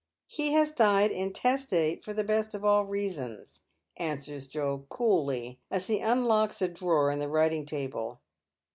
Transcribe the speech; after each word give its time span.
"He 0.37 0.53
has 0.53 0.71
died 0.71 1.11
intestate 1.11 2.03
for 2.03 2.11
the 2.11 2.23
best 2.23 2.55
of 2.55 2.65
all 2.65 2.85
reasons," 2.87 3.61
answers 3.97 4.47
Joel, 4.47 4.87
coolly, 4.89 5.59
as 5.69 5.85
he 5.85 5.99
unlocks 5.99 6.59
a 6.63 6.67
drawer 6.69 7.11
in 7.11 7.19
the 7.19 7.29
writing 7.29 7.67
table. 7.67 8.19